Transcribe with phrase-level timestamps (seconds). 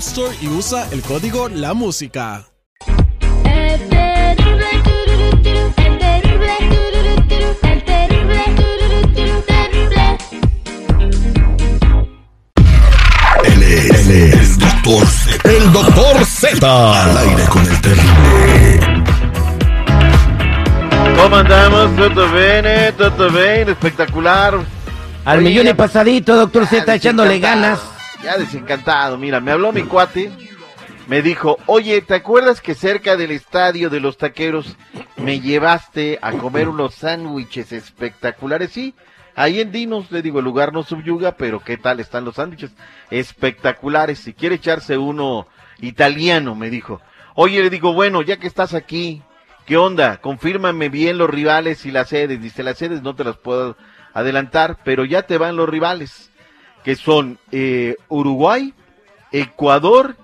[0.00, 2.46] Store y usa el código La Música.
[13.44, 15.50] Él es, él es el doctor Z.
[15.50, 17.04] El doctor Z.
[17.04, 18.80] Al aire con el terrible.
[21.22, 21.96] ¿Cómo andamos?
[21.96, 22.64] ¿Todo bien?
[22.96, 23.68] ¿Todo bien?
[23.68, 24.54] Espectacular.
[25.26, 27.99] Al Oye, millón y pasadito, doctor Z, echándole desencantado, ganas.
[28.22, 29.16] Ya desencantado.
[29.18, 30.30] Mira, me habló mi cuate.
[31.06, 34.76] Me dijo, oye, ¿te acuerdas que cerca del estadio de los taqueros
[35.16, 38.70] me llevaste a comer unos sándwiches espectaculares?
[38.70, 38.94] Sí,
[39.34, 42.70] ahí en Dinos, le digo, el lugar no subyuga, pero ¿qué tal están los sándwiches?
[43.10, 44.20] Espectaculares.
[44.20, 45.48] Si quiere echarse uno
[45.80, 47.00] italiano, me dijo.
[47.34, 49.22] Oye, le digo, bueno, ya que estás aquí,
[49.66, 50.18] ¿qué onda?
[50.18, 52.40] Confírmame bien los rivales y las sedes.
[52.40, 53.76] Dice, las sedes no te las puedo
[54.12, 56.29] adelantar, pero ya te van los rivales,
[56.84, 58.74] que son eh, Uruguay,
[59.32, 60.16] Ecuador,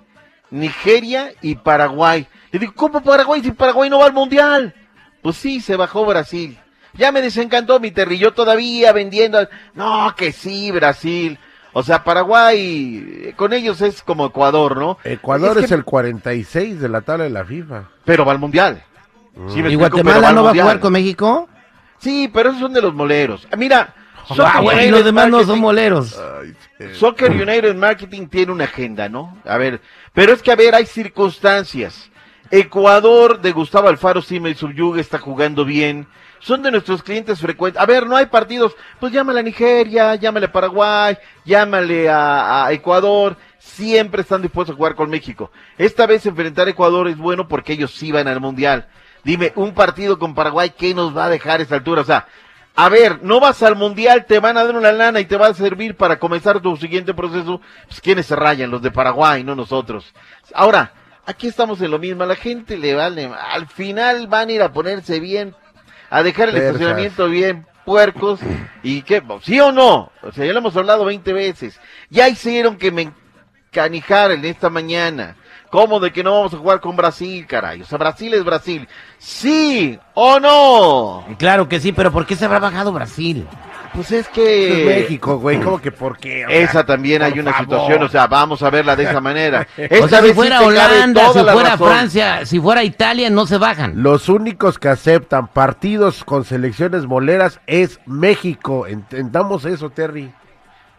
[0.51, 2.27] Nigeria y Paraguay.
[2.51, 4.73] Le digo, ¿cómo Paraguay si Paraguay no va al Mundial?
[5.21, 6.57] Pues sí, se bajó Brasil.
[6.93, 9.47] Ya me desencantó mi terrillo todavía vendiendo.
[9.75, 11.37] No, que sí, Brasil.
[11.73, 14.97] O sea, Paraguay, con ellos es como Ecuador, ¿no?
[15.03, 17.83] Ecuador es, que- el 46 de la tabla de la FIFA.
[18.03, 18.83] Pero va al Mundial.
[19.49, 21.47] Sí, me ¿Y explico, Guatemala al no va a jugar con México?
[21.99, 23.47] Sí, pero esos son de los moleros.
[23.57, 23.93] Mira,
[24.35, 26.21] Soccer güey, United los demás no son Marketing- moleros.
[26.93, 29.37] Soccer United Marketing tiene una agenda, ¿no?
[29.45, 29.81] A ver,
[30.13, 32.09] pero es que a ver, hay circunstancias.
[32.49, 36.07] Ecuador de Gustavo Alfaro Sima y Subyuga está jugando bien.
[36.39, 37.81] Son de nuestros clientes frecuentes.
[37.81, 38.75] A ver, no hay partidos.
[38.99, 43.35] Pues llámale a Nigeria, llámale a Paraguay, llámale a, a Ecuador.
[43.57, 45.51] Siempre están dispuestos a jugar con México.
[45.77, 48.87] Esta vez enfrentar a Ecuador es bueno porque ellos sí van al Mundial.
[49.23, 52.01] Dime, un partido con Paraguay, ¿qué nos va a dejar a esta altura?
[52.03, 52.27] O sea,
[52.79, 55.47] a ver, no vas al mundial, te van a dar una lana y te va
[55.47, 57.59] a servir para comenzar tu siguiente proceso.
[57.87, 60.13] Pues quienes se rayan, los de Paraguay, no nosotros.
[60.53, 60.93] Ahora,
[61.25, 64.61] aquí estamos en lo mismo, a la gente le vale, al final van a ir
[64.61, 65.55] a ponerse bien,
[66.11, 68.41] a dejar el estacionamiento bien puercos
[68.83, 71.79] y qué, sí o no, o sea, ya lo hemos hablado 20 veces.
[72.11, 73.11] Ya hicieron que me
[73.71, 75.35] encanijaran esta mañana.
[75.69, 77.81] ¿Cómo de que no vamos a jugar con Brasil, caray?
[77.81, 78.87] O sea, Brasil es Brasil.
[79.17, 81.25] ¿Sí o no?
[81.37, 83.45] Claro que sí, pero ¿por qué se habrá bajado Brasil?
[83.93, 86.45] Pues es Es que México, güey, ¿cómo que por qué?
[86.45, 87.65] O sea, esa también hay una favor.
[87.65, 89.65] situación, o sea, vamos a verla de esa manera.
[89.77, 91.87] o Esta sea, vez si fuera Holanda, si fuera razón.
[91.87, 94.03] Francia, si fuera Italia, no se bajan.
[94.03, 98.85] Los únicos que aceptan partidos con selecciones moleras es México.
[98.87, 100.31] Entendamos eso, Terry.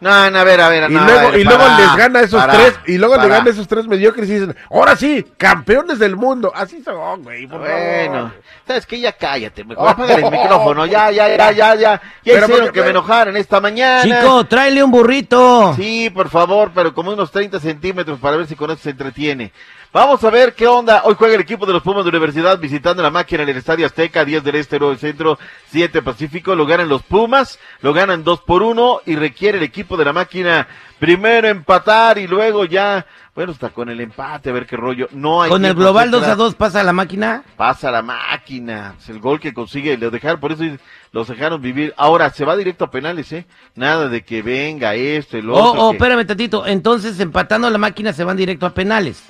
[0.01, 1.95] No, no, a ver, a ver, Y no, a luego, ver, y luego pará, les
[1.97, 3.27] gana esos tres, y luego pará.
[3.27, 6.53] le gana esos tres mediocres y dicen, ahora sí, campeones del mundo.
[6.55, 8.31] Así son, güey, por Bueno, favor.
[8.65, 11.75] sabes que ya cállate, mejor apaga el micrófono, ya, ya, ya, ya, ya.
[11.75, 14.03] Ya Pero hicieron porque- que me enojaran esta mañana.
[14.21, 15.73] Chico, tráele un burrito.
[15.75, 19.51] Sí, por favor, pero como unos 30 centímetros para ver si con eso se entretiene.
[19.91, 21.01] Vamos a ver qué onda.
[21.05, 23.87] Hoy juega el equipo de los Pumas de Universidad visitando la máquina en el Estadio
[23.87, 25.39] Azteca, 10 del Este, 9 del Centro,
[25.71, 26.53] 7 Pacífico.
[26.53, 30.13] Lo ganan los Pumas, lo ganan 2 por 1 y requiere el equipo de la
[30.13, 30.67] máquina
[30.99, 33.03] primero empatar y luego ya,
[33.33, 35.07] bueno, está con el empate, a ver qué rollo.
[35.11, 36.33] No hay Con el global 2 extra.
[36.33, 37.43] a 2 pasa la máquina.
[37.57, 40.65] Pasa la máquina, es el gol que consigue, lo dejaron, por eso
[41.13, 41.95] los dejaron vivir.
[41.97, 43.47] Ahora se va directo a penales, ¿eh?
[43.73, 45.63] Nada de que venga esto, el otro.
[45.63, 46.67] Oh, oh, que- espérame tantito.
[46.67, 49.23] Entonces, empatando la máquina, se van directo a penales.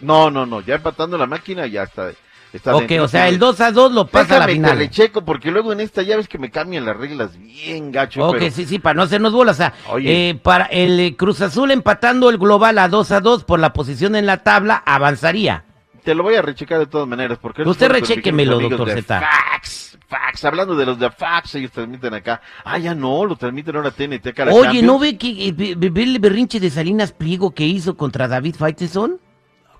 [0.00, 2.12] No, no, no, ya empatando la máquina ya está.
[2.52, 3.04] está ok, dentro.
[3.04, 4.78] o sea, el 2 a 2 lo pasa a la final.
[4.78, 8.26] le checo, porque luego en esta ya ves que me cambian las reglas bien gacho.
[8.26, 9.56] Ok, pero- sí, sí, para no hacernos bolas.
[9.56, 10.30] O sea, Oye.
[10.30, 13.72] eh, para el eh, Cruz Azul empatando el global a 2 a 2 por la
[13.72, 15.64] posición en la tabla, avanzaría.
[16.02, 17.62] Te lo voy a rechecar de todas maneras, porque...
[17.62, 17.90] Usted
[18.28, 19.20] amigos doctor Zeta.
[19.20, 22.40] Fax, Fax, hablando de los de Fax, ellos transmiten acá.
[22.64, 24.46] Ah, ya no, lo transmiten ahora TNT acá.
[24.50, 24.82] Oye.
[24.82, 29.20] ¿no ve que eh, el berrinche de Salinas Pliego que hizo contra David Faitelson?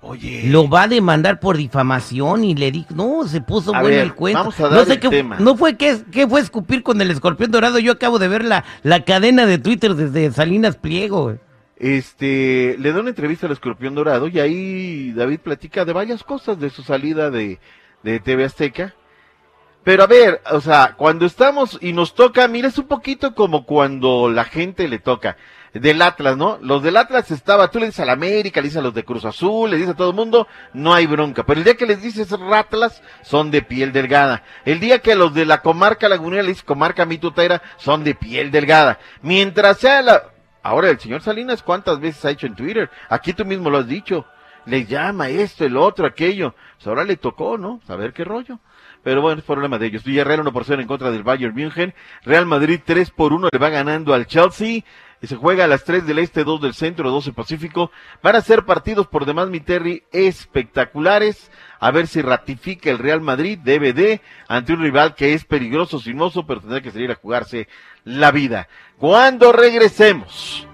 [0.03, 0.43] Oye.
[0.47, 4.05] Lo va a demandar por difamación y le dijo, no, se puso A bueno ver,
[4.05, 4.39] el cuento.
[4.39, 5.37] vamos a no dar sé el qué, tema.
[5.39, 7.77] no fue que, qué fue escupir con el escorpión dorado.
[7.77, 11.35] Yo acabo de ver la, la cadena de Twitter desde Salinas Pliego.
[11.77, 16.59] Este, le da una entrevista al Escorpión Dorado y ahí David platica de varias cosas
[16.59, 17.59] de su salida de,
[18.03, 18.93] de TV Azteca.
[19.83, 23.65] Pero a ver, o sea, cuando estamos y nos toca, mira, es un poquito como
[23.65, 25.37] cuando la gente le toca.
[25.73, 26.57] Del Atlas, ¿no?
[26.61, 29.05] Los del Atlas estaba, tú le dices a la América, le dices a los de
[29.05, 31.45] Cruz Azul, le dices a todo el mundo, no hay bronca.
[31.45, 34.43] Pero el día que les dices Ratlas, son de piel delgada.
[34.65, 38.51] El día que los de la comarca lagunera le dices comarca mitutera, son de piel
[38.51, 38.99] delgada.
[39.21, 40.23] Mientras sea la,
[40.63, 42.89] Ahora, el señor Salinas, ¿cuántas veces ha hecho en Twitter?
[43.09, 44.25] Aquí tú mismo lo has dicho.
[44.65, 46.53] Le llama esto, el otro, aquello.
[46.75, 47.81] Pues ahora le tocó, ¿no?
[47.87, 48.59] Saber qué rollo.
[49.03, 50.03] Pero bueno, es problema de ellos.
[50.03, 51.95] Villarreal 1 por 0 en contra del Bayern München.
[52.23, 54.83] Real Madrid 3 por 1 le va ganando al Chelsea.
[55.21, 57.91] Y se juega a las 3 del este, 2 del centro, 12 Pacífico.
[58.23, 61.51] Van a ser partidos por demás, mi Terry, espectaculares.
[61.79, 66.47] A ver si ratifica el Real Madrid, DVD, ante un rival que es peligroso, sinuoso,
[66.47, 67.67] pero tendrá que salir a jugarse
[68.03, 68.67] la vida.
[68.97, 70.67] Cuando regresemos,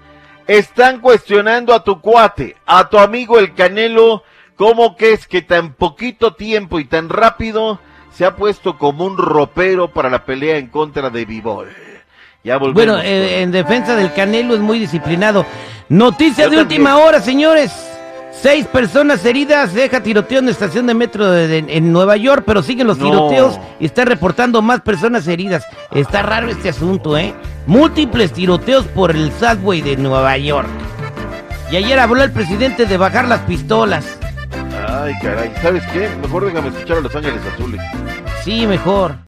[0.46, 4.22] están cuestionando a tu cuate, a tu amigo el Canelo,
[4.56, 7.80] cómo que es que tan poquito tiempo y tan rápido
[8.12, 11.68] se ha puesto como un ropero para la pelea en contra de Bivol.
[12.44, 12.74] Ya volvemos.
[12.74, 15.44] Bueno, eh, en defensa del Canelo es muy disciplinado.
[15.88, 16.80] Noticia Yo de también.
[16.82, 17.72] última hora, señores.
[18.40, 22.44] Seis personas heridas, deja tiroteo en la estación de metro de- de- en Nueva York,
[22.46, 23.06] pero siguen los No.
[23.10, 25.64] tiroteos y está reportando más personas heridas.
[25.92, 27.34] Está raro este asunto, ¿eh?
[27.66, 30.68] Múltiples tiroteos por el subway de Nueva York.
[31.72, 34.06] Y ayer habló el presidente de bajar las pistolas.
[34.88, 35.52] Ay, caray.
[35.60, 36.08] ¿Sabes qué?
[36.22, 37.80] Mejor déjame escuchar a Los Ángeles Azules.
[38.44, 39.16] Sí, mejor.